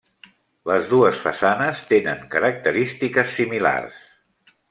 Les 0.69 0.87
dues 0.93 1.19
façanes 1.25 1.83
tenen 1.91 2.25
característiques 2.33 3.37
similars. 3.41 4.01